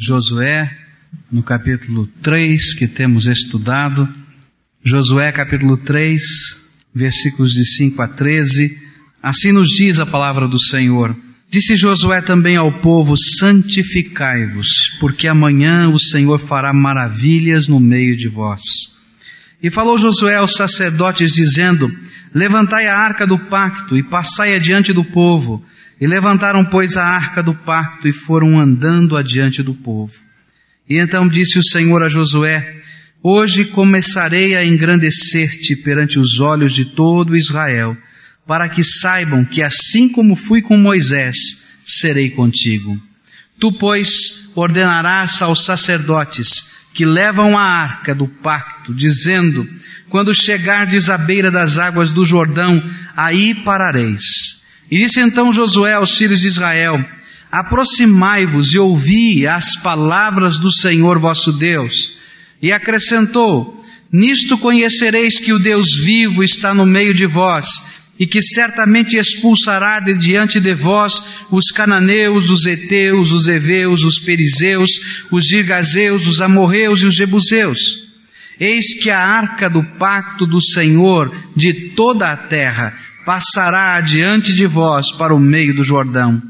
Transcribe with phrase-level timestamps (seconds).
[0.00, 0.70] Josué,
[1.30, 4.08] no capítulo 3, que temos estudado.
[4.82, 6.22] Josué, capítulo 3,
[6.94, 8.78] versículos de 5 a 13.
[9.22, 11.14] Assim nos diz a palavra do Senhor.
[11.50, 14.68] Disse Josué também ao povo: Santificai-vos,
[14.98, 18.62] porque amanhã o Senhor fará maravilhas no meio de vós.
[19.62, 21.94] E falou Josué aos sacerdotes, dizendo:
[22.34, 25.62] Levantai a arca do pacto e passai adiante do povo.
[26.00, 30.14] E levantaram, pois, a arca do pacto e foram andando adiante do povo.
[30.88, 32.80] E então disse o Senhor a Josué,
[33.22, 37.94] Hoje começarei a engrandecer-te perante os olhos de todo Israel,
[38.46, 41.36] para que saibam que assim como fui com Moisés,
[41.84, 42.98] serei contigo.
[43.60, 49.68] Tu, pois, ordenarás aos sacerdotes que levam a arca do pacto, dizendo,
[50.08, 52.82] quando chegardes à beira das águas do Jordão,
[53.14, 54.59] aí parareis
[54.90, 56.96] e disse então Josué aos filhos de Israel,
[57.50, 62.12] aproximai-vos e ouvi as palavras do Senhor vosso Deus.
[62.60, 67.68] E acrescentou, nisto conhecereis que o Deus vivo está no meio de vós,
[68.18, 74.18] e que certamente expulsará de diante de vós os cananeus, os heteus, os heveus, os
[74.18, 74.90] perizeus,
[75.30, 77.78] os girgazeus, os amorreus e os jebuseus.
[78.58, 82.94] Eis que a arca do pacto do Senhor de toda a terra
[83.30, 86.42] passará adiante de vós para o meio do Jordão.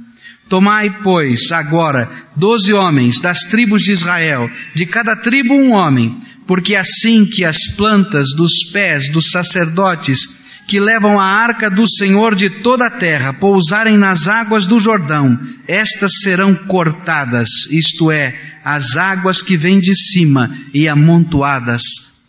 [0.49, 6.75] Tomai, pois, agora doze homens das tribos de Israel, de cada tribo um homem, porque
[6.75, 10.21] assim que as plantas dos pés dos sacerdotes
[10.67, 15.39] que levam a arca do Senhor de toda a terra pousarem nas águas do Jordão,
[15.69, 21.83] estas serão cortadas, isto é, as águas que vêm de cima e amontoadas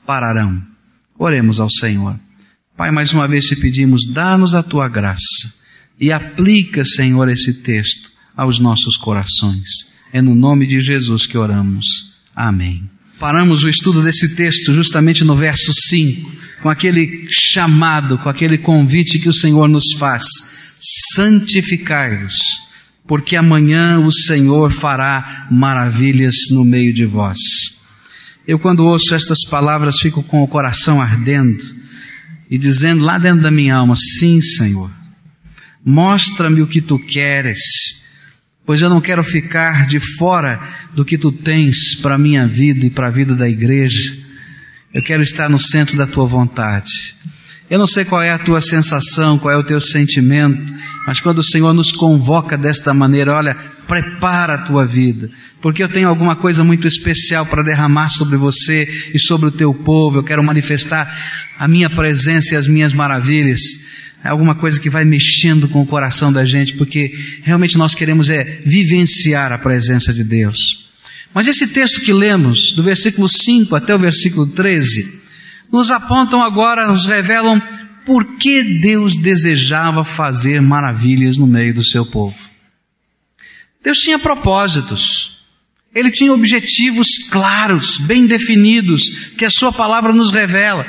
[0.05, 0.61] pararão.
[1.17, 2.19] Oremos ao Senhor.
[2.75, 5.53] Pai, mais uma vez te pedimos, dá-nos a tua graça
[5.99, 9.67] e aplica, Senhor, esse texto aos nossos corações.
[10.11, 11.85] É no nome de Jesus que oramos.
[12.35, 12.89] Amém.
[13.19, 16.31] Paramos o estudo desse texto justamente no verso 5,
[16.63, 20.23] com aquele chamado, com aquele convite que o Senhor nos faz:
[21.13, 22.33] santificai-vos,
[23.07, 27.37] porque amanhã o Senhor fará maravilhas no meio de vós.
[28.47, 31.80] Eu, quando ouço estas palavras, fico com o coração ardendo
[32.51, 34.91] e dizendo lá dentro da minha alma: Sim, Senhor,
[35.83, 37.57] mostra-me o que tu queres,
[38.65, 40.59] pois eu não quero ficar de fora
[40.93, 44.19] do que tu tens para a minha vida e para a vida da igreja.
[44.93, 47.15] Eu quero estar no centro da tua vontade.
[47.71, 50.73] Eu não sei qual é a tua sensação, qual é o teu sentimento,
[51.07, 53.55] mas quando o Senhor nos convoca desta maneira, olha,
[53.87, 55.29] prepara a tua vida,
[55.61, 58.81] porque eu tenho alguma coisa muito especial para derramar sobre você
[59.13, 61.09] e sobre o teu povo, eu quero manifestar
[61.57, 63.61] a minha presença e as minhas maravilhas.
[64.21, 67.09] É alguma coisa que vai mexendo com o coração da gente, porque
[67.41, 70.89] realmente nós queremos é vivenciar a presença de Deus.
[71.33, 75.20] Mas esse texto que lemos, do versículo 5 até o versículo 13,
[75.71, 77.61] nos apontam agora, nos revelam
[78.05, 82.37] por que Deus desejava fazer maravilhas no meio do seu povo.
[83.83, 85.39] Deus tinha propósitos.
[85.93, 89.03] Ele tinha objetivos claros, bem definidos,
[89.37, 90.85] que a sua palavra nos revela.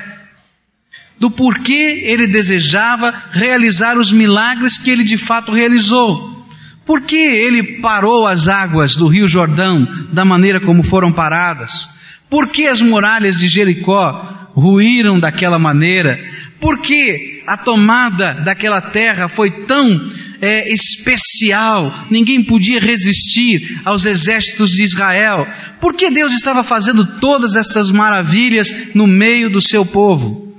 [1.19, 6.47] Do porquê ele desejava realizar os milagres que ele de fato realizou.
[6.85, 11.89] Por que ele parou as águas do Rio Jordão da maneira como foram paradas?
[12.29, 16.19] Por que as muralhas de Jericó ruíram daquela maneira?
[16.61, 22.07] Por que a tomada daquela terra foi tão é, especial?
[22.11, 25.47] Ninguém podia resistir aos exércitos de Israel.
[25.81, 30.57] Por que Deus estava fazendo todas essas maravilhas no meio do seu povo?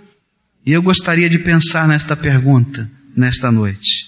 [0.66, 4.08] E eu gostaria de pensar nesta pergunta nesta noite.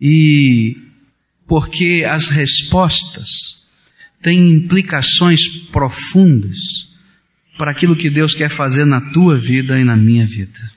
[0.00, 0.76] E
[1.46, 3.28] porque as respostas
[4.20, 6.91] têm implicações profundas
[7.62, 10.68] para aquilo que Deus quer fazer na tua vida e na minha vida.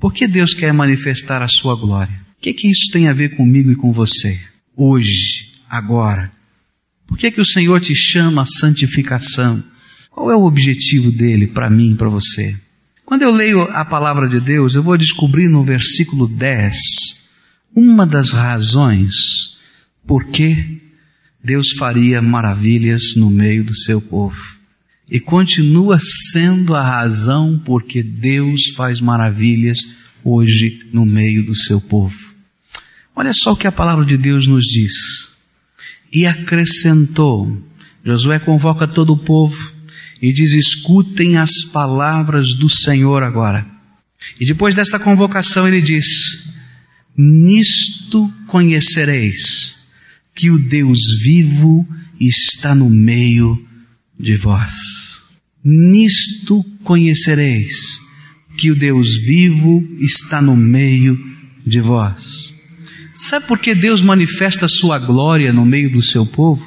[0.00, 2.18] Por que Deus quer manifestar a sua glória?
[2.38, 4.40] O que, que isso tem a ver comigo e com você?
[4.74, 6.32] Hoje, agora.
[7.06, 9.62] Por que, que o Senhor te chama a santificação?
[10.10, 12.56] Qual é o objetivo dele para mim e para você?
[13.04, 16.74] Quando eu leio a palavra de Deus, eu vou descobrir no versículo 10
[17.76, 19.58] uma das razões
[20.06, 20.80] por que
[21.44, 24.58] Deus faria maravilhas no meio do seu povo
[25.10, 29.78] e continua sendo a razão porque Deus faz maravilhas
[30.22, 32.30] hoje no meio do seu povo.
[33.16, 34.92] Olha só o que a palavra de Deus nos diz.
[36.12, 37.60] E acrescentou,
[38.04, 39.74] Josué convoca todo o povo
[40.22, 43.66] e diz: escutem as palavras do Senhor agora.
[44.38, 46.06] E depois dessa convocação ele diz:
[47.16, 49.74] Nisto conhecereis
[50.34, 51.86] que o Deus vivo
[52.20, 53.69] está no meio
[54.20, 55.22] de vós.
[55.64, 58.00] Nisto conhecereis
[58.56, 61.18] que o Deus vivo está no meio
[61.66, 62.54] de vós.
[63.14, 66.66] Sabe por que Deus manifesta a sua glória no meio do seu povo?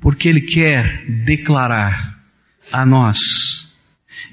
[0.00, 2.18] Porque Ele quer declarar
[2.70, 3.18] a nós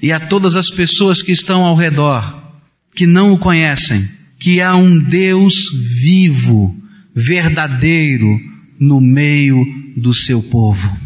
[0.02, 2.52] e a todas as pessoas que estão ao redor,
[2.94, 4.08] que não o conhecem,
[4.38, 5.54] que há um Deus
[6.02, 6.76] vivo,
[7.14, 8.38] verdadeiro,
[8.78, 9.56] no meio
[9.96, 11.05] do seu povo.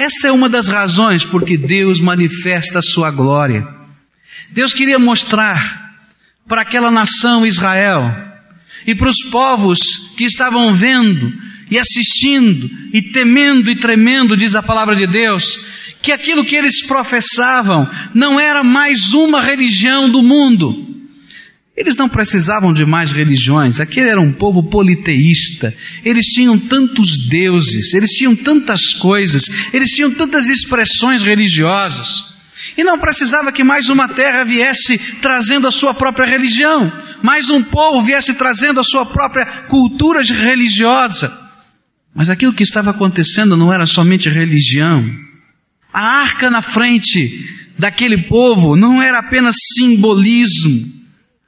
[0.00, 3.68] Essa é uma das razões por que Deus manifesta a sua glória.
[4.50, 5.94] Deus queria mostrar
[6.48, 8.10] para aquela nação Israel
[8.86, 9.78] e para os povos
[10.16, 11.30] que estavam vendo
[11.70, 15.60] e assistindo e temendo e tremendo, diz a palavra de Deus,
[16.00, 20.89] que aquilo que eles professavam não era mais uma religião do mundo.
[21.80, 25.74] Eles não precisavam de mais religiões, aquele era um povo politeísta,
[26.04, 32.34] eles tinham tantos deuses, eles tinham tantas coisas, eles tinham tantas expressões religiosas.
[32.76, 36.92] E não precisava que mais uma terra viesse trazendo a sua própria religião,
[37.22, 41.34] mais um povo viesse trazendo a sua própria cultura religiosa.
[42.14, 45.02] Mas aquilo que estava acontecendo não era somente religião.
[45.90, 47.42] A arca na frente
[47.78, 50.99] daquele povo não era apenas simbolismo.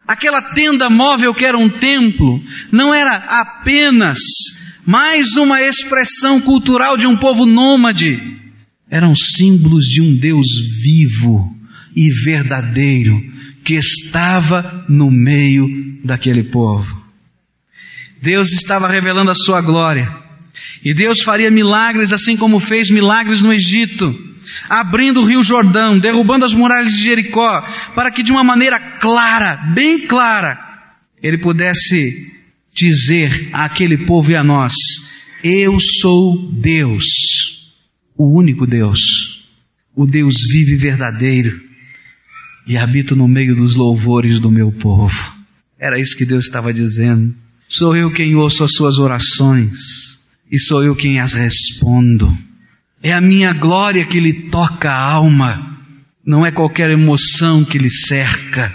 [0.07, 4.19] Aquela tenda móvel que era um templo não era apenas
[4.85, 8.21] mais uma expressão cultural de um povo nômade
[8.91, 10.47] eram símbolos de um Deus
[10.83, 11.57] vivo
[11.97, 13.23] e verdadeiro
[13.65, 15.67] que estava no meio
[16.05, 17.03] daquele povo.
[18.21, 20.15] Deus estava revelando a sua glória.
[20.85, 24.15] E Deus faria milagres assim como fez milagres no Egito,
[24.69, 27.63] abrindo o rio Jordão, derrubando as muralhas de Jericó,
[27.95, 30.59] para que de uma maneira clara, bem clara,
[31.23, 32.33] ele pudesse
[32.75, 34.73] dizer àquele povo e a nós:
[35.43, 37.05] Eu sou Deus
[38.17, 39.45] o único Deus,
[39.97, 41.61] o Deus vivo e verdadeiro,
[42.67, 45.35] e habito no meio dos louvores do meu povo.
[45.79, 47.35] Era isso que Deus estava dizendo.
[47.69, 52.37] Sou eu quem ouço as suas orações, e sou eu quem as respondo.
[53.03, 55.77] É a minha glória que lhe toca a alma,
[56.25, 58.73] não é qualquer emoção que lhe cerca,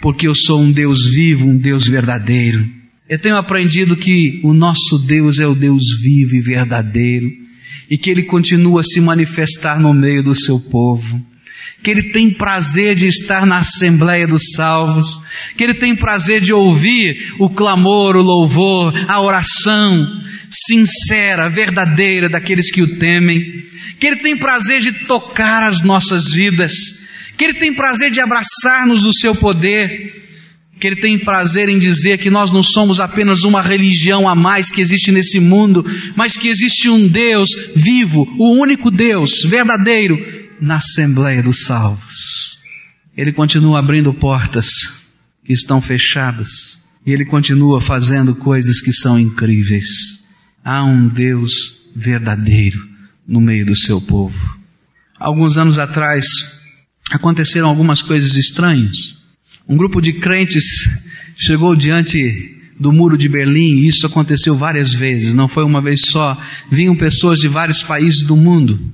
[0.00, 2.64] porque eu sou um Deus vivo, um Deus verdadeiro.
[3.08, 7.28] Eu tenho aprendido que o nosso Deus é o Deus vivo e verdadeiro
[7.90, 11.20] e que Ele continua a se manifestar no meio do seu povo.
[11.82, 15.20] Que Ele tem prazer de estar na Assembleia dos Salvos,
[15.56, 20.20] que Ele tem prazer de ouvir o clamor, o louvor, a oração
[20.64, 23.64] sincera, verdadeira daqueles que o temem,
[23.98, 26.72] que Ele tem prazer de tocar as nossas vidas,
[27.36, 30.24] que Ele tem prazer de abraçar-nos no seu poder,
[30.78, 34.70] que Ele tem prazer em dizer que nós não somos apenas uma religião a mais
[34.70, 40.16] que existe nesse mundo, mas que existe um Deus vivo, o único Deus verdadeiro,
[40.60, 42.58] na Assembleia dos Salvos.
[43.16, 44.68] Ele continua abrindo portas
[45.44, 50.25] que estão fechadas, e Ele continua fazendo coisas que são incríveis.
[50.68, 52.88] Há um Deus verdadeiro
[53.24, 54.58] no meio do seu povo.
[55.16, 56.26] Alguns anos atrás,
[57.12, 59.16] aconteceram algumas coisas estranhas.
[59.68, 60.64] Um grupo de crentes
[61.36, 66.00] chegou diante do muro de Berlim, e isso aconteceu várias vezes, não foi uma vez
[66.06, 66.36] só.
[66.68, 68.92] Vinham pessoas de vários países do mundo.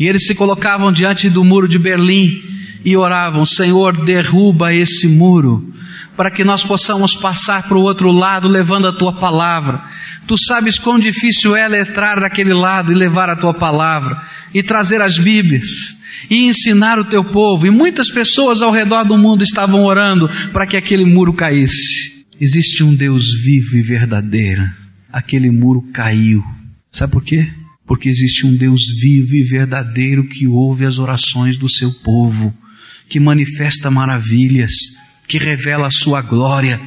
[0.00, 2.42] E eles se colocavam diante do muro de Berlim
[2.82, 5.70] e oravam: Senhor, derruba esse muro,
[6.16, 9.82] para que nós possamos passar para o outro lado levando a tua palavra.
[10.26, 15.02] Tu sabes quão difícil é letrar daquele lado e levar a tua palavra e trazer
[15.02, 15.96] as Bíblias
[16.30, 17.66] e ensinar o teu povo.
[17.66, 22.24] E muitas pessoas ao redor do mundo estavam orando para que aquele muro caísse.
[22.40, 24.68] Existe um Deus vivo e verdadeiro.
[25.12, 26.42] Aquele muro caiu.
[26.90, 27.48] Sabe por quê?
[27.86, 32.54] Porque existe um Deus vivo e verdadeiro que ouve as orações do seu povo,
[33.08, 34.72] que manifesta maravilhas,
[35.26, 36.80] que revela a sua glória,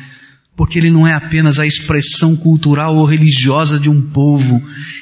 [0.55, 4.61] porque ele não é apenas a expressão cultural ou religiosa de um povo,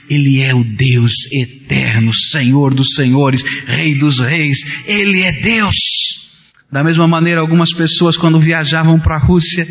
[0.10, 5.76] ele é o Deus eterno, Senhor dos senhores, Rei dos reis, ele é Deus.
[6.70, 9.66] Da mesma maneira, algumas pessoas, quando viajavam para a Rússia,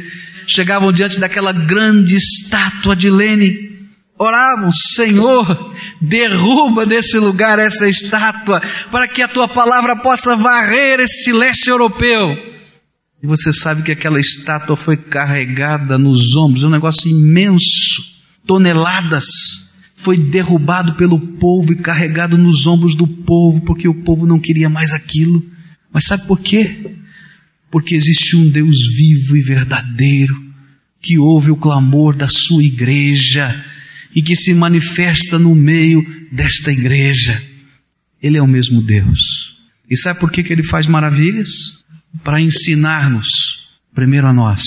[0.46, 3.52] chegavam diante daquela grande estátua de Lenin,
[4.18, 11.30] oravam, Senhor, derruba desse lugar essa estátua, para que a tua palavra possa varrer este
[11.30, 12.53] leste europeu.
[13.24, 18.02] E você sabe que aquela estátua foi carregada nos ombros, é um negócio imenso,
[18.46, 19.70] toneladas.
[19.96, 24.68] Foi derrubado pelo povo e carregado nos ombros do povo, porque o povo não queria
[24.68, 25.42] mais aquilo.
[25.90, 26.96] Mas sabe por quê?
[27.70, 30.38] Porque existe um Deus vivo e verdadeiro,
[31.00, 33.64] que ouve o clamor da sua igreja
[34.14, 37.42] e que se manifesta no meio desta igreja.
[38.22, 39.56] Ele é o mesmo Deus.
[39.88, 41.82] E sabe por que, que ele faz maravilhas?
[42.22, 43.28] Para ensinar-nos,
[43.94, 44.62] primeiro a nós,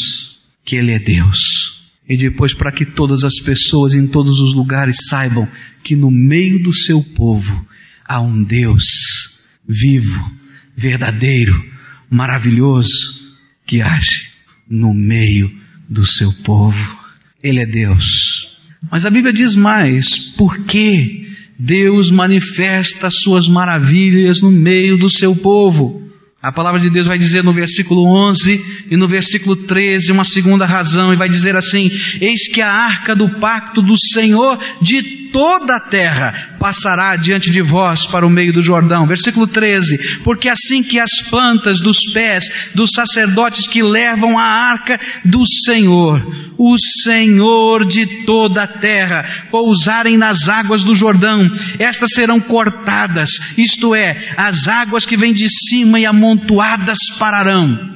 [0.66, 1.77] que Ele é Deus.
[2.08, 5.48] E depois para que todas as pessoas em todos os lugares saibam
[5.84, 7.68] que no meio do seu povo
[8.06, 9.38] há um Deus
[9.68, 10.32] vivo,
[10.75, 11.66] verdadeiro,
[12.10, 13.36] maravilhoso,
[13.66, 14.30] que age
[14.70, 15.51] no meio
[15.89, 16.98] do seu povo.
[17.44, 18.58] Ele é Deus.
[18.89, 21.27] Mas a Bíblia diz mais, por que
[21.60, 26.07] Deus manifesta suas maravilhas no meio do seu povo?
[26.48, 30.66] A palavra de Deus vai dizer no versículo 11 e no versículo 13 uma segunda
[30.66, 35.76] razão, e vai dizer assim: Eis que a arca do pacto do Senhor de toda
[35.76, 39.06] a terra passará diante de vós para o meio do Jordão.
[39.06, 45.00] Versículo 13: Porque assim que as plantas dos pés dos sacerdotes que levam a arca
[45.24, 52.40] do Senhor, o Senhor de toda a terra, pousarem nas águas do Jordão, estas serão
[52.40, 57.96] cortadas, isto é, as águas que vêm de cima e amontoadas pararão.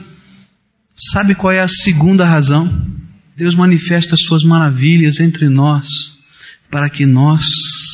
[0.94, 2.70] Sabe qual é a segunda razão?
[3.36, 6.21] Deus manifesta suas maravilhas entre nós
[6.72, 7.44] para que nós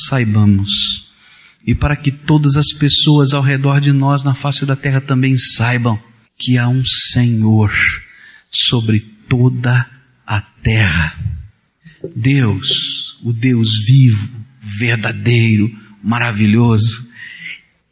[0.08, 1.08] saibamos
[1.66, 5.36] e para que todas as pessoas ao redor de nós na face da terra também
[5.36, 6.00] saibam
[6.38, 7.72] que há um Senhor
[8.50, 9.86] sobre toda
[10.26, 11.18] a terra.
[12.14, 14.30] Deus, o Deus vivo,
[14.62, 15.70] verdadeiro,
[16.02, 17.06] maravilhoso,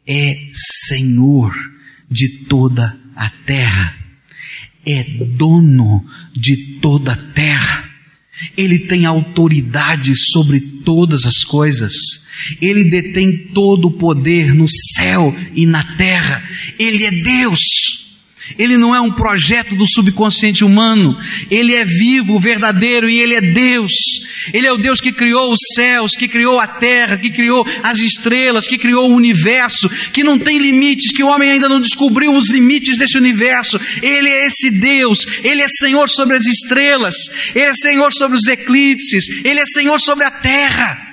[0.07, 1.53] é Senhor
[2.09, 3.93] de toda a terra,
[4.85, 5.03] é
[5.37, 7.86] dono de toda a terra.
[8.55, 11.93] Ele tem autoridade sobre todas as coisas.
[12.61, 16.43] Ele detém todo o poder no céu e na terra.
[16.79, 18.06] Ele é Deus.
[18.57, 21.17] Ele não é um projeto do subconsciente humano.
[21.49, 23.91] Ele é vivo, verdadeiro e ele é Deus.
[24.53, 27.99] Ele é o Deus que criou os céus, que criou a terra, que criou as
[27.99, 32.33] estrelas, que criou o universo, que não tem limites, que o homem ainda não descobriu
[32.33, 33.79] os limites desse universo.
[34.01, 35.25] Ele é esse Deus.
[35.43, 37.15] Ele é Senhor sobre as estrelas.
[37.53, 39.43] Ele é Senhor sobre os eclipses.
[39.43, 41.05] Ele é Senhor sobre a terra.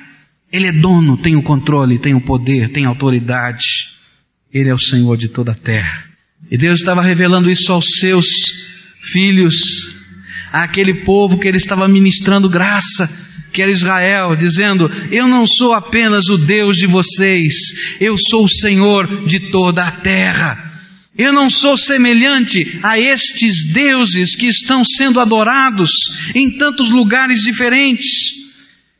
[0.52, 3.88] Ele é dono, tem o controle, tem o poder, tem autoridade.
[4.52, 6.13] Ele é o Senhor de toda a terra.
[6.54, 8.28] E Deus estava revelando isso aos seus
[9.02, 9.96] filhos,
[10.52, 13.10] àquele povo que ele estava ministrando graça,
[13.52, 17.56] que era Israel, dizendo: Eu não sou apenas o Deus de vocês,
[18.00, 20.80] eu sou o Senhor de toda a terra.
[21.18, 25.90] Eu não sou semelhante a estes deuses que estão sendo adorados
[26.36, 28.32] em tantos lugares diferentes.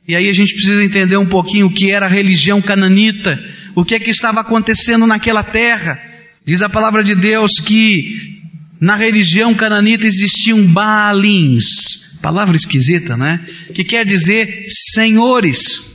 [0.09, 3.41] E aí a gente precisa entender um pouquinho o que era a religião cananita,
[3.77, 6.15] o que é que estava acontecendo naquela terra.
[6.47, 8.43] Diz a palavra de Deus que
[8.79, 13.43] na religião cananita existiam Baalins, palavra esquisita, né?
[13.75, 15.95] Que quer dizer senhores.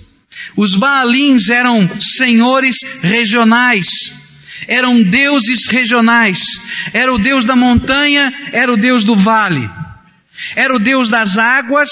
[0.58, 3.88] Os Baalins eram senhores regionais,
[4.68, 6.40] eram deuses regionais.
[6.94, 9.70] Era o deus da montanha, era o deus do vale,
[10.56, 11.90] era o deus das águas,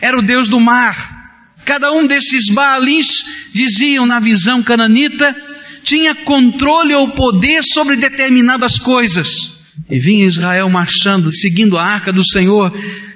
[0.00, 1.20] era o deus do mar.
[1.66, 3.22] Cada um desses Baalins
[3.52, 5.36] diziam na visão cananita
[5.82, 9.58] tinha controle ou poder sobre determinadas coisas.
[9.90, 12.72] E vinha Israel marchando, seguindo a arca do Senhor,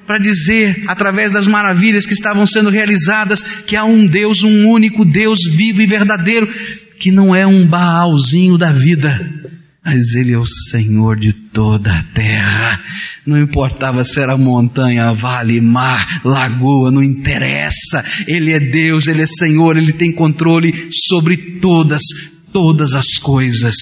[0.07, 5.05] para dizer, através das maravilhas que estavam sendo realizadas, que há um Deus, um único
[5.05, 6.49] Deus vivo e verdadeiro,
[6.99, 9.29] que não é um Baalzinho da vida,
[9.85, 12.81] mas Ele é o Senhor de toda a terra.
[13.27, 18.05] Não importava se era montanha, vale, mar, lagoa, não interessa.
[18.27, 20.73] Ele é Deus, Ele é Senhor, Ele tem controle
[21.09, 22.03] sobre todas
[22.57, 23.77] todas as coisas.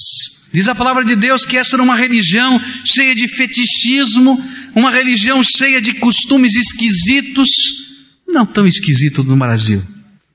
[0.52, 4.37] Diz a palavra de Deus que essa era uma religião cheia de fetichismo,
[4.75, 7.47] uma religião cheia de costumes esquisitos,
[8.26, 9.81] não tão esquisito no Brasil.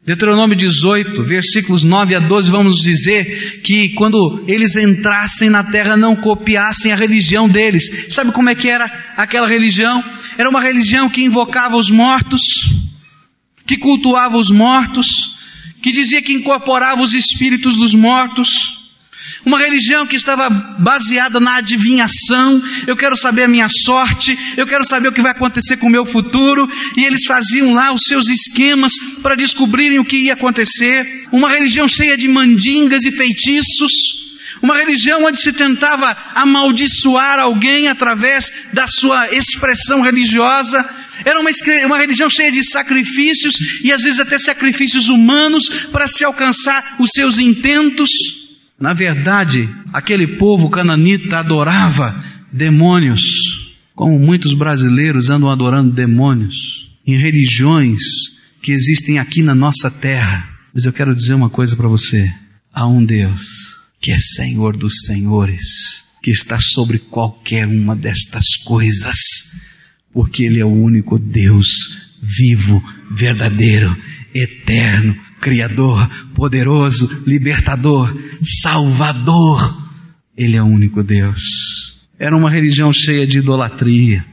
[0.05, 6.15] Deuteronômio 18, versículos 9 a 12, vamos dizer que quando eles entrassem na terra não
[6.15, 8.05] copiassem a religião deles.
[8.07, 8.85] Sabe como é que era
[9.17, 10.01] aquela religião?
[10.37, 12.41] Era uma religião que invocava os mortos,
[13.67, 15.37] que cultuava os mortos,
[15.81, 18.79] que dizia que incorporava os espíritos dos mortos,
[19.45, 24.85] uma religião que estava baseada na adivinhação, eu quero saber a minha sorte, eu quero
[24.85, 26.67] saber o que vai acontecer com o meu futuro,
[26.97, 31.87] e eles faziam lá os seus esquemas para descobrirem o que ia acontecer, uma religião
[31.87, 34.28] cheia de mandingas e feitiços,
[34.61, 40.87] uma religião onde se tentava amaldiçoar alguém através da sua expressão religiosa,
[41.25, 41.49] era uma,
[41.85, 47.11] uma religião cheia de sacrifícios e às vezes até sacrifícios humanos para se alcançar os
[47.11, 48.09] seus intentos.
[48.79, 58.01] Na verdade, aquele povo cananita adorava demônios, como muitos brasileiros andam adorando demônios em religiões
[58.61, 60.47] que existem aqui na nossa terra.
[60.73, 62.31] Mas eu quero dizer uma coisa para você.
[62.73, 69.17] Há um Deus que é Senhor dos Senhores, que está sobre qualquer uma destas coisas,
[70.13, 71.67] porque Ele é o único Deus
[72.21, 73.95] vivo, verdadeiro,
[74.33, 78.13] eterno, Criador, poderoso, libertador,
[78.61, 79.87] Salvador.
[80.35, 81.97] Ele é o único Deus.
[82.17, 84.25] Era uma religião cheia de idolatria,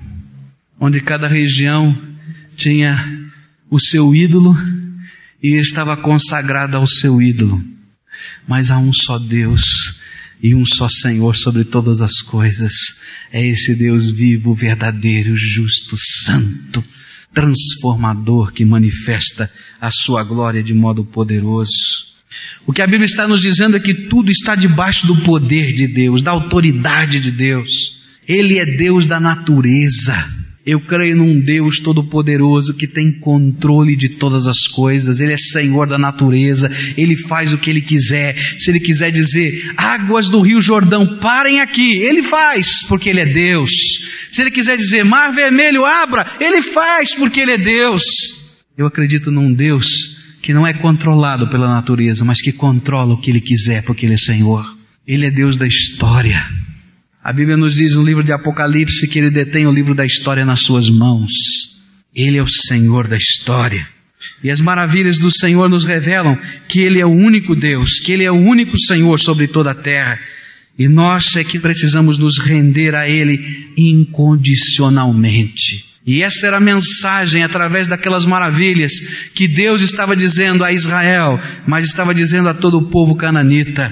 [0.80, 1.96] onde cada região
[2.56, 3.30] tinha
[3.70, 4.56] o seu ídolo
[5.40, 7.62] e estava consagrada ao seu ídolo.
[8.46, 9.62] Mas há um só Deus
[10.42, 12.72] e um só Senhor sobre todas as coisas.
[13.32, 16.84] É esse Deus vivo, verdadeiro, justo, santo,
[17.32, 21.70] transformador que manifesta a sua glória de modo poderoso.
[22.66, 25.86] O que a Bíblia está nos dizendo é que tudo está debaixo do poder de
[25.86, 28.00] Deus, da autoridade de Deus.
[28.26, 30.35] Ele é Deus da natureza.
[30.66, 35.20] Eu creio num Deus todo-poderoso que tem controle de todas as coisas.
[35.20, 36.68] Ele é Senhor da natureza.
[36.96, 38.36] Ele faz o que Ele quiser.
[38.58, 41.98] Se Ele quiser dizer, águas do Rio Jordão, parem aqui.
[41.98, 43.70] Ele faz, porque Ele é Deus.
[44.32, 46.26] Se Ele quiser dizer, mar vermelho, abra.
[46.40, 48.02] Ele faz, porque Ele é Deus.
[48.76, 53.30] Eu acredito num Deus que não é controlado pela natureza, mas que controla o que
[53.30, 54.66] Ele quiser, porque Ele é Senhor.
[55.06, 56.44] Ele é Deus da história.
[57.26, 60.44] A Bíblia nos diz no livro de Apocalipse que ele detém o livro da história
[60.44, 61.32] nas suas mãos.
[62.14, 63.84] Ele é o Senhor da história.
[64.44, 68.22] E as maravilhas do Senhor nos revelam que Ele é o único Deus, que Ele
[68.22, 70.20] é o único Senhor sobre toda a terra.
[70.78, 75.84] E nós é que precisamos nos render a Ele incondicionalmente.
[76.06, 78.92] E essa era a mensagem através daquelas maravilhas
[79.34, 83.90] que Deus estava dizendo a Israel, mas estava dizendo a todo o povo cananita.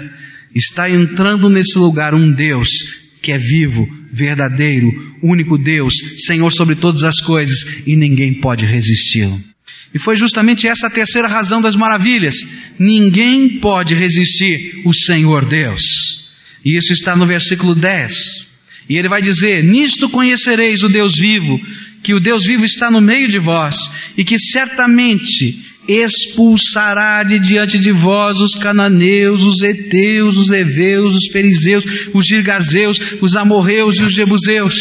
[0.55, 7.03] Está entrando nesse lugar um Deus que é vivo, verdadeiro, único Deus, Senhor sobre todas
[7.03, 9.41] as coisas, e ninguém pode resisti-lo.
[9.95, 12.37] E foi justamente essa a terceira razão das maravilhas.
[12.79, 15.81] Ninguém pode resistir o Senhor Deus.
[16.63, 18.15] E isso está no versículo 10.
[18.91, 21.59] E ele vai dizer: Nisto conhecereis o Deus vivo,
[22.03, 27.79] que o Deus vivo está no meio de vós, e que certamente expulsará de diante
[27.79, 34.03] de vós os cananeus, os heteus, os heveus, os perizeus, os girgazeus, os amorreus e
[34.03, 34.75] os jebuseus.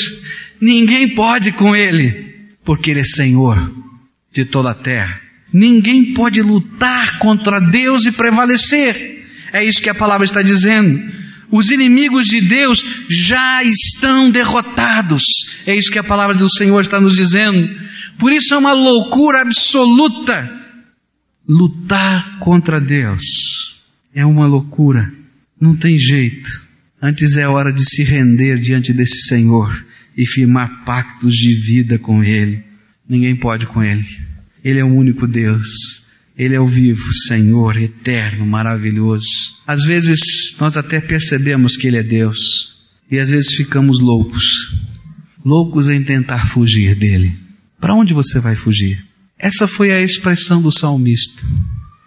[0.59, 3.71] Ninguém pode com ele, porque ele é Senhor
[4.31, 5.21] de toda a terra.
[5.51, 9.23] Ninguém pode lutar contra Deus e prevalecer.
[9.51, 10.99] É isso que a palavra está dizendo.
[11.51, 15.21] Os inimigos de Deus já estão derrotados.
[15.67, 17.69] É isso que a palavra do Senhor está nos dizendo.
[18.17, 20.63] Por isso é uma loucura absoluta
[21.47, 23.81] Lutar contra Deus
[24.15, 25.11] é uma loucura.
[25.59, 26.49] Não tem jeito.
[27.01, 32.23] Antes é hora de se render diante desse Senhor e firmar pactos de vida com
[32.23, 32.63] Ele.
[33.07, 34.05] Ninguém pode com Ele.
[34.63, 36.05] Ele é o único Deus.
[36.37, 39.27] Ele é o vivo Senhor, eterno, maravilhoso.
[39.67, 42.73] Às vezes nós até percebemos que Ele é Deus
[43.11, 44.75] e às vezes ficamos loucos.
[45.43, 47.37] Loucos em tentar fugir dele.
[47.79, 49.05] Para onde você vai fugir?
[49.43, 51.43] Essa foi a expressão do salmista.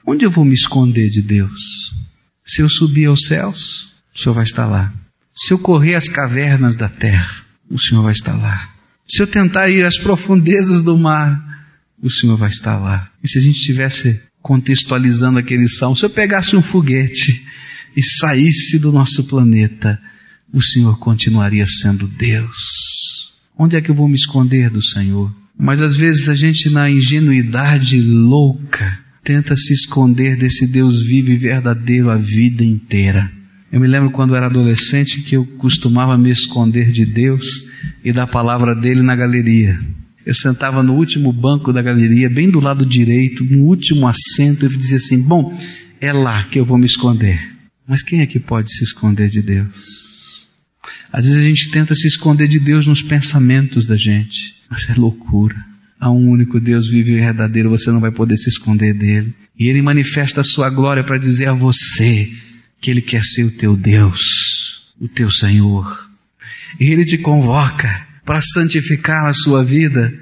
[0.07, 1.94] Onde eu vou me esconder de Deus?
[2.42, 4.90] Se eu subir aos céus, o Senhor vai estar lá.
[5.35, 8.75] Se eu correr às cavernas da terra, o Senhor vai estar lá.
[9.07, 11.68] Se eu tentar ir às profundezas do mar,
[12.03, 13.11] o Senhor vai estar lá.
[13.22, 17.46] E se a gente estivesse contextualizando aquele salmo, se eu pegasse um foguete
[17.94, 20.01] e saísse do nosso planeta,
[20.51, 23.31] o Senhor continuaria sendo Deus.
[23.59, 25.31] Onde é que eu vou me esconder do Senhor?
[25.59, 31.37] Mas às vezes a gente, na ingenuidade louca, tenta se esconder desse Deus vivo e
[31.37, 33.31] verdadeiro a vida inteira.
[33.73, 37.64] Eu me lembro quando era adolescente que eu costumava me esconder de Deus
[38.05, 39.79] e da palavra dele na galeria.
[40.25, 44.69] Eu sentava no último banco da galeria, bem do lado direito, no último assento, e
[44.69, 45.57] dizia assim: Bom,
[46.01, 47.40] é lá que eu vou me esconder.
[47.87, 50.49] Mas quem é que pode se esconder de Deus?
[51.12, 54.56] Às vezes a gente tenta se esconder de Deus nos pensamentos da gente.
[54.70, 55.57] Mas é loucura.
[55.98, 59.33] Há um único Deus vivo e verdadeiro, você não vai poder se esconder dele.
[59.59, 62.31] E ele manifesta a sua glória para dizer a você
[62.81, 66.09] que ele quer ser o teu Deus, o teu Senhor.
[66.79, 70.12] E ele te convoca para santificar a sua vida,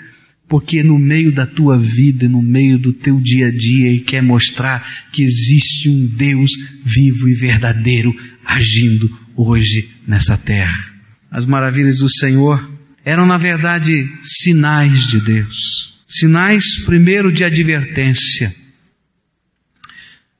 [0.48, 4.22] porque no meio da tua vida, no meio do teu dia a dia, ele quer
[4.22, 6.50] mostrar que existe um Deus
[6.84, 10.92] vivo e verdadeiro agindo hoje nessa terra.
[11.30, 12.73] As maravilhas do Senhor
[13.04, 15.94] eram na verdade sinais de Deus.
[16.06, 18.54] Sinais, primeiro, de advertência.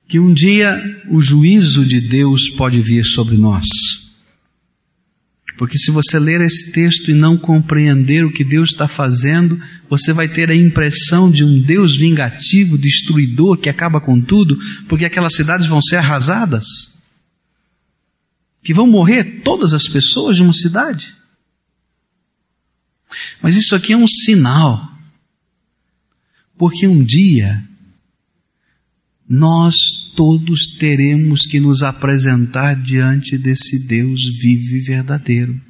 [0.09, 3.67] Que um dia o juízo de Deus pode vir sobre nós.
[5.57, 10.13] Porque se você ler esse texto e não compreender o que Deus está fazendo, você
[10.13, 15.35] vai ter a impressão de um Deus vingativo, destruidor, que acaba com tudo, porque aquelas
[15.35, 16.65] cidades vão ser arrasadas.
[18.65, 21.15] Que vão morrer todas as pessoas de uma cidade.
[23.43, 24.93] Mas isso aqui é um sinal.
[26.57, 27.63] Porque um dia
[29.29, 29.75] nós
[30.15, 35.61] todos teremos que nos apresentar diante desse Deus vivo e verdadeiro.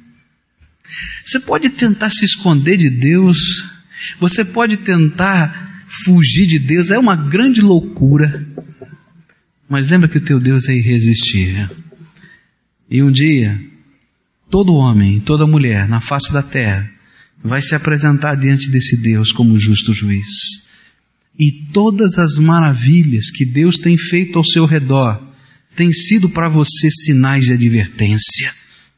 [1.23, 3.37] Você pode tentar se esconder de Deus,
[4.19, 8.45] você pode tentar fugir de Deus, é uma grande loucura.
[9.67, 11.69] Mas lembra que o teu Deus é irresistível.
[12.89, 13.59] E um dia,
[14.49, 16.94] todo homem, toda mulher na face da terra
[17.45, 20.65] vai se apresentar diante desse Deus como justo juiz
[21.39, 25.21] e todas as maravilhas que Deus tem feito ao seu redor
[25.75, 28.53] têm sido para você sinais de advertência.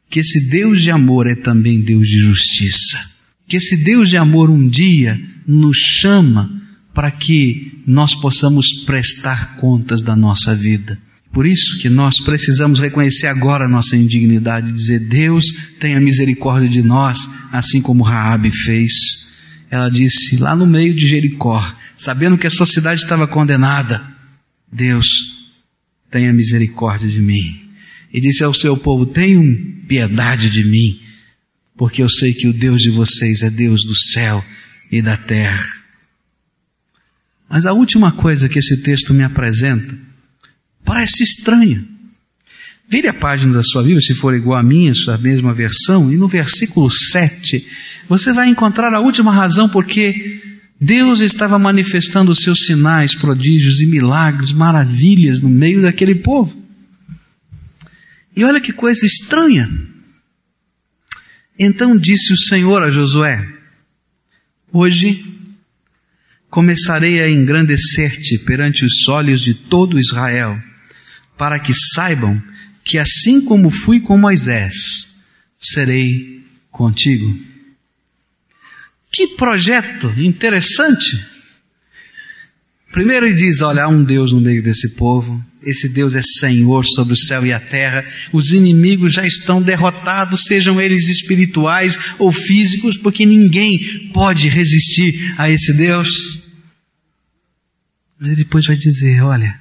[0.08, 2.98] Que esse Deus de amor é também Deus de justiça.
[3.46, 6.62] Que esse Deus de amor um dia nos chama
[6.94, 10.98] para que nós possamos prestar contas da nossa vida.
[11.38, 15.44] Por isso que nós precisamos reconhecer agora a nossa indignidade e dizer: Deus
[15.78, 17.16] tenha misericórdia de nós,
[17.52, 18.92] assim como Raabe fez.
[19.70, 21.62] Ela disse lá no meio de Jericó:
[21.96, 24.04] sabendo que a sua cidade estava condenada,
[24.72, 25.06] Deus,
[26.10, 27.70] tenha misericórdia de mim.
[28.12, 29.44] E disse ao seu povo: Tenham
[29.86, 30.98] piedade de mim,
[31.76, 34.44] porque eu sei que o Deus de vocês é Deus do céu
[34.90, 35.64] e da terra.
[37.48, 40.08] Mas a última coisa que esse texto me apresenta
[40.88, 41.84] parece estranha.
[42.90, 46.16] Vire a página da sua Bíblia, se for igual a minha, sua mesma versão, e
[46.16, 47.66] no versículo 7,
[48.08, 50.40] você vai encontrar a última razão porque
[50.80, 56.56] Deus estava manifestando os seus sinais, prodígios e milagres, maravilhas no meio daquele povo.
[58.34, 59.68] E olha que coisa estranha.
[61.58, 63.46] Então disse o Senhor a Josué:
[64.72, 65.24] Hoje
[66.48, 70.56] começarei a engrandecer-te perante os olhos de todo Israel,
[71.38, 72.42] para que saibam
[72.84, 74.74] que assim como fui com Moisés,
[75.58, 77.34] serei contigo.
[79.12, 81.38] Que projeto interessante!
[82.92, 86.84] Primeiro ele diz: olha, há um Deus no meio desse povo, esse Deus é Senhor
[86.84, 92.32] sobre o céu e a terra, os inimigos já estão derrotados, sejam eles espirituais ou
[92.32, 96.42] físicos, porque ninguém pode resistir a esse Deus.
[98.18, 99.60] Mas ele depois vai dizer: olha,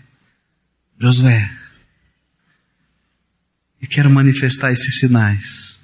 [0.99, 1.56] Josué,
[3.87, 5.79] eu quero manifestar esses sinais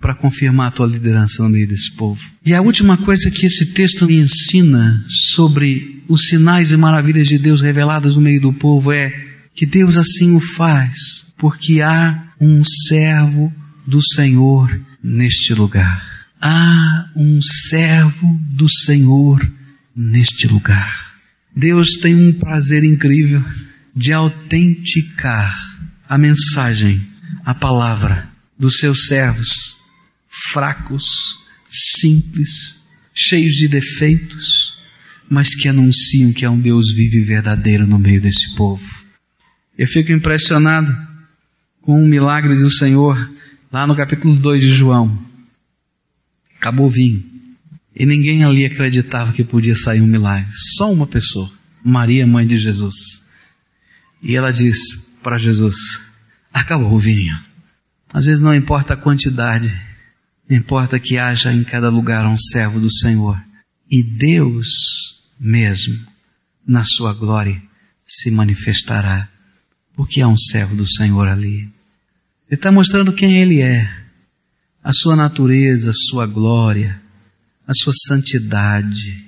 [0.00, 2.20] para confirmar a tua liderança no meio desse povo.
[2.44, 7.38] E a última coisa que esse texto me ensina sobre os sinais e maravilhas de
[7.38, 9.10] Deus reveladas no meio do povo é
[9.54, 13.52] que Deus assim o faz, porque há um servo
[13.86, 16.04] do Senhor neste lugar.
[16.40, 19.40] Há um servo do Senhor
[19.96, 21.14] neste lugar.
[21.56, 23.42] Deus tem um prazer incrível
[23.96, 25.56] de autenticar
[26.08, 27.13] a mensagem,
[27.44, 29.78] a palavra dos seus servos
[30.52, 34.76] fracos, simples, cheios de defeitos,
[35.28, 38.84] mas que anunciam que há um Deus vivo e verdadeiro no meio desse povo.
[39.76, 40.92] Eu fico impressionado
[41.82, 43.30] com um milagre do Senhor
[43.72, 45.18] lá no capítulo 2 de João.
[46.58, 47.24] Acabou o vinho.
[47.94, 50.50] E ninguém ali acreditava que podia sair um milagre.
[50.76, 51.50] Só uma pessoa,
[51.84, 53.24] Maria, mãe de Jesus.
[54.22, 55.76] E ela disse para Jesus:
[56.54, 57.38] Acabou o vinho.
[58.10, 59.68] Às vezes não importa a quantidade,
[60.48, 63.40] Importa que haja em cada lugar um servo do Senhor.
[63.90, 64.66] E Deus
[65.40, 65.94] mesmo,
[66.66, 67.60] na sua glória,
[68.04, 69.28] se manifestará.
[69.94, 71.60] Porque há um servo do Senhor ali.
[71.60, 71.72] Ele
[72.50, 73.90] está mostrando quem Ele é.
[74.82, 77.00] A sua natureza, a sua glória,
[77.66, 79.24] a sua santidade.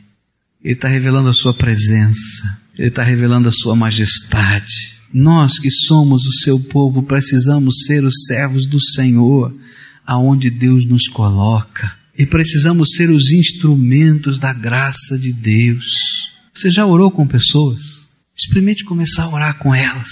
[0.63, 2.61] Ele está revelando a sua presença.
[2.79, 5.01] Ele está revelando a sua majestade.
[5.19, 9.51] Nós que somos o seu povo precisamos ser os servos do Senhor
[10.05, 11.91] aonde Deus nos coloca.
[12.19, 16.29] E precisamos ser os instrumentos da graça de Deus.
[16.53, 18.07] Você já orou com pessoas?
[18.37, 20.11] Experimente começar a orar com elas.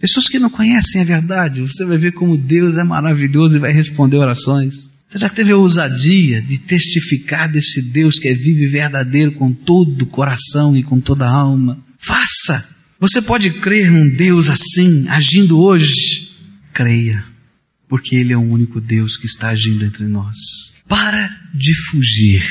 [0.00, 3.72] Pessoas que não conhecem a verdade, você vai ver como Deus é maravilhoso e vai
[3.72, 4.90] responder orações.
[5.08, 9.52] Você já teve a ousadia de testificar desse Deus que é vivo e verdadeiro com
[9.52, 11.78] todo o coração e com toda a alma?
[11.96, 12.72] Faça!
[13.02, 16.30] Você pode crer num Deus assim, agindo hoje?
[16.72, 17.32] Creia
[17.88, 20.36] porque Ele é o único Deus que está agindo entre nós.
[20.88, 22.42] Para de fugir,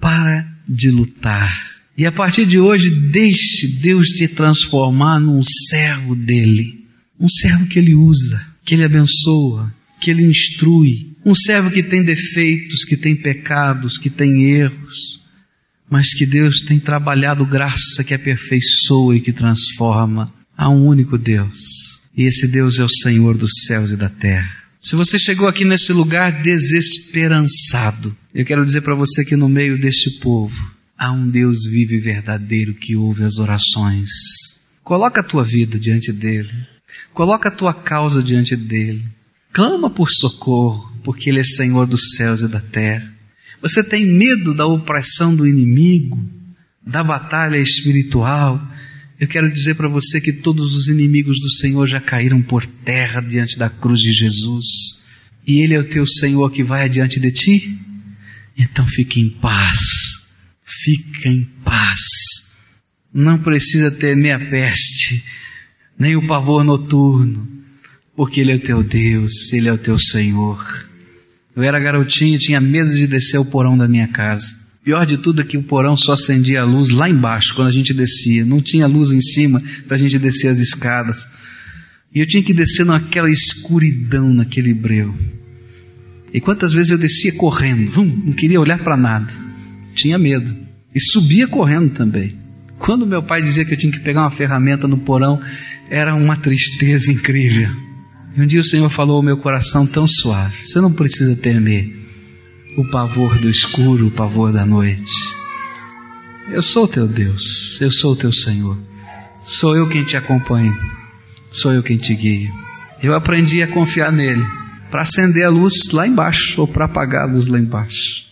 [0.00, 1.54] para de lutar.
[1.96, 6.86] E a partir de hoje, deixe Deus te transformar num servo dele.
[7.20, 12.02] Um servo que Ele usa, que Ele abençoa, que Ele instrui, Um servo que tem
[12.02, 15.20] defeitos, que tem pecados, que tem erros,
[15.88, 20.32] mas que Deus tem trabalhado graça que aperfeiçoa e que transforma.
[20.56, 22.00] Há um único Deus.
[22.16, 24.64] E esse Deus é o Senhor dos céus e da terra.
[24.80, 29.80] Se você chegou aqui nesse lugar desesperançado, eu quero dizer para você que no meio
[29.80, 30.54] deste povo
[30.96, 34.10] há um Deus vivo e verdadeiro que ouve as orações.
[34.82, 36.52] Coloca a tua vida diante dele.
[37.14, 39.04] Coloca a tua causa diante dele.
[39.52, 43.13] Clama por socorro, porque ele é Senhor dos céus e da terra.
[43.64, 46.22] Você tem medo da opressão do inimigo,
[46.86, 48.60] da batalha espiritual,
[49.18, 53.22] eu quero dizer para você que todos os inimigos do Senhor já caíram por terra
[53.22, 54.66] diante da cruz de Jesus.
[55.46, 57.78] E Ele é o teu Senhor que vai adiante de ti.
[58.54, 59.78] Então fique em paz.
[60.62, 62.00] Fica em paz.
[63.14, 65.24] Não precisa temer a peste,
[65.98, 67.48] nem o pavor noturno,
[68.14, 70.92] porque Ele é o teu Deus, Ele é o teu Senhor.
[71.56, 74.56] Eu era garotinho e tinha medo de descer o porão da minha casa.
[74.84, 77.72] Pior de tudo é que o porão só acendia a luz lá embaixo, quando a
[77.72, 78.44] gente descia.
[78.44, 81.26] Não tinha luz em cima para a gente descer as escadas.
[82.14, 85.14] E eu tinha que descer naquela escuridão, naquele breu.
[86.32, 89.32] E quantas vezes eu descia correndo, hum, não queria olhar para nada.
[89.94, 90.54] Tinha medo.
[90.94, 92.32] E subia correndo também.
[92.78, 95.40] Quando meu pai dizia que eu tinha que pegar uma ferramenta no porão,
[95.88, 97.70] era uma tristeza incrível.
[98.36, 101.94] E um dia o Senhor falou ao meu coração tão suave: Você não precisa temer
[102.76, 105.36] o pavor do escuro, o pavor da noite.
[106.50, 108.76] Eu sou teu Deus, eu sou teu Senhor.
[109.42, 110.74] Sou eu quem te acompanho,
[111.50, 112.52] sou eu quem te guio.
[113.02, 114.44] Eu aprendi a confiar nele
[114.90, 118.24] para acender a luz lá embaixo ou para apagar a luz lá embaixo.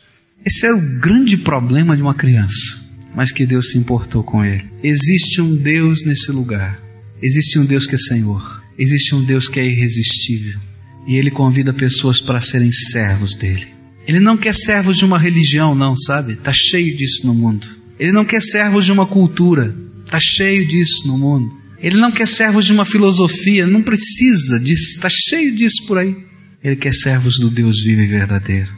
[0.44, 2.80] Esse era o grande problema de uma criança,
[3.14, 4.64] mas que Deus se importou com ele.
[4.82, 6.80] Existe um Deus nesse lugar.
[7.22, 8.62] Existe um Deus que é Senhor.
[8.78, 10.58] Existe um Deus que é irresistível.
[11.06, 13.66] E ele convida pessoas para serem servos dele.
[14.06, 16.35] Ele não quer servos de uma religião, não, sabe?
[16.35, 17.66] Está cheio disso no mundo.
[17.98, 19.74] Ele não quer servos de uma cultura.
[20.04, 21.50] Está cheio disso no mundo.
[21.78, 23.66] Ele não quer servos de uma filosofia.
[23.66, 24.96] Não precisa disso.
[24.96, 26.16] Está cheio disso por aí.
[26.62, 28.70] Ele quer servos do Deus vivo e verdadeiro.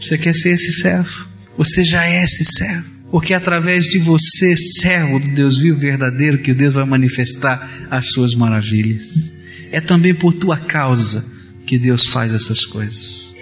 [0.00, 1.28] Você quer ser esse servo?
[1.56, 2.99] Você já é esse servo.
[3.10, 8.34] Porque através de você, servo do Deus vivo verdadeiro, que Deus vai manifestar as suas
[8.34, 9.32] maravilhas.
[9.72, 11.24] É também por tua causa
[11.66, 13.34] que Deus faz essas coisas.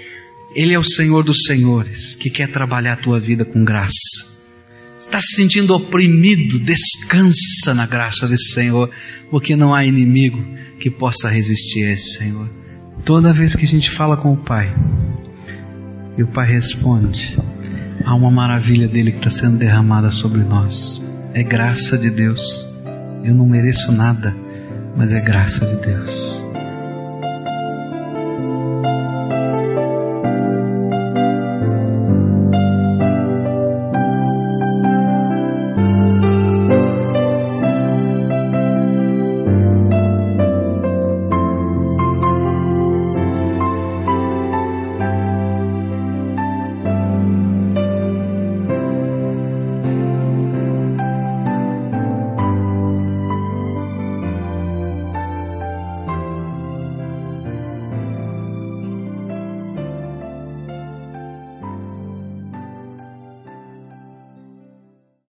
[0.54, 4.38] Ele é o Senhor dos Senhores, que quer trabalhar a tua vida com graça.
[4.98, 8.90] Está se sentindo oprimido, descansa na graça desse Senhor,
[9.30, 10.42] porque não há inimigo
[10.80, 12.48] que possa resistir a esse Senhor.
[13.04, 14.74] Toda vez que a gente fala com o Pai,
[16.16, 17.38] e o Pai responde,
[18.08, 21.04] há uma maravilha dele que está sendo derramada sobre nós.
[21.34, 22.66] É graça de Deus.
[23.22, 24.34] Eu não mereço nada,
[24.96, 26.47] mas é graça de Deus.